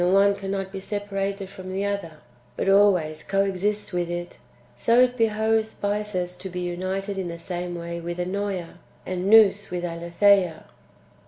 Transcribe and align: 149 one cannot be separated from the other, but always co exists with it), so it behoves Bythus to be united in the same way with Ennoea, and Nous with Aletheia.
149 0.01 0.33
one 0.33 0.35
cannot 0.59 0.71
be 0.73 0.79
separated 0.79 1.47
from 1.47 1.71
the 1.71 1.85
other, 1.85 2.13
but 2.57 2.67
always 2.67 3.21
co 3.21 3.41
exists 3.43 3.91
with 3.91 4.09
it), 4.09 4.39
so 4.75 4.99
it 5.01 5.15
behoves 5.15 5.75
Bythus 5.75 6.35
to 6.39 6.49
be 6.49 6.61
united 6.61 7.19
in 7.19 7.27
the 7.27 7.37
same 7.37 7.75
way 7.75 7.99
with 8.01 8.17
Ennoea, 8.19 8.79
and 9.05 9.29
Nous 9.29 9.69
with 9.69 9.85
Aletheia. 9.85 10.63